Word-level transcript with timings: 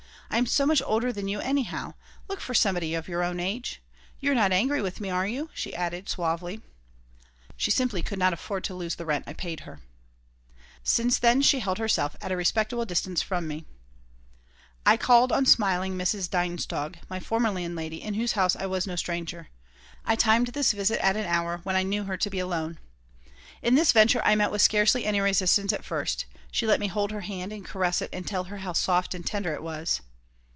I 0.33 0.37
am 0.37 0.45
so 0.45 0.65
much 0.65 0.81
older 0.85 1.11
than 1.11 1.27
you, 1.27 1.41
anyhow. 1.41 1.93
Look 2.29 2.39
for 2.39 2.53
somebody 2.53 2.93
of 2.93 3.09
your 3.09 3.21
own 3.21 3.37
age. 3.41 3.81
You 4.21 4.31
are 4.31 4.33
not 4.33 4.53
angry 4.53 4.79
at 4.81 5.01
me, 5.01 5.09
are 5.09 5.27
you?" 5.27 5.49
she 5.53 5.75
added, 5.75 6.07
suavely 6.07 6.61
She 7.57 7.69
simply 7.69 8.01
could 8.01 8.17
not 8.17 8.31
afford 8.31 8.63
to 8.63 8.73
lose 8.73 8.95
the 8.95 9.03
rent 9.05 9.25
I 9.27 9.33
paid 9.33 9.59
her 9.61 9.81
Since 10.83 11.19
then 11.19 11.41
she 11.41 11.59
held 11.59 11.79
herself 11.79 12.15
at 12.21 12.31
a 12.31 12.37
respectful 12.37 12.85
distance 12.85 13.21
from 13.21 13.45
me 13.45 13.65
I 14.85 14.95
called 14.95 15.33
on 15.33 15.45
smiling 15.45 15.97
Mrs. 15.97 16.29
Dienstog, 16.29 16.95
my 17.09 17.19
former 17.19 17.49
landlady, 17.51 18.01
in 18.01 18.13
whose 18.13 18.31
house 18.31 18.55
I 18.55 18.67
was 18.67 18.87
no 18.87 18.95
stranger. 18.95 19.49
I 20.05 20.15
timed 20.15 20.47
this 20.53 20.71
visit 20.71 21.03
at 21.05 21.17
an 21.17 21.25
hour 21.25 21.57
when 21.63 21.75
I 21.75 21.83
knew 21.83 22.05
her 22.05 22.15
to 22.15 22.29
be 22.29 22.39
alone 22.39 22.79
In 23.61 23.75
this 23.75 23.91
venture 23.91 24.21
I 24.23 24.35
met 24.35 24.49
with 24.51 24.61
scarcely 24.61 25.03
any 25.05 25.19
resistance 25.19 25.73
at 25.73 25.83
first. 25.83 26.23
She 26.51 26.65
let 26.65 26.79
me 26.79 26.87
hold 26.87 27.11
her 27.11 27.19
hand 27.21 27.51
and 27.51 27.65
caress 27.65 28.01
it 28.01 28.11
and 28.13 28.25
tell 28.25 28.45
her 28.45 28.59
how 28.59 28.71
soft 28.71 29.13
and 29.13 29.25
tender 29.25 29.53
it 29.53 29.61
was. 29.61 29.99